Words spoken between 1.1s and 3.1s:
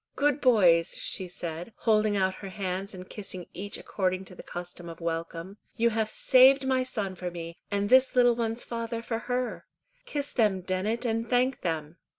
said, holding out her hands and